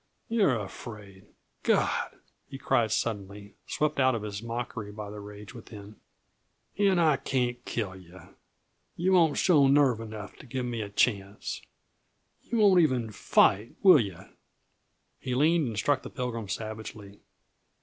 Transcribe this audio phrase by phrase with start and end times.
[0.29, 1.27] You're afraid
[1.61, 2.17] God!"
[2.47, 5.97] he cried suddenly, swept out of his mockery by the rage within.
[6.75, 8.29] "And I can't kill yuh!
[8.95, 11.61] Yuh won't show nerve enough to give me a chance!
[12.41, 14.25] Yuh won't even fight, will yuh?"
[15.19, 17.19] He leaned and struck the Pilgrim savagely.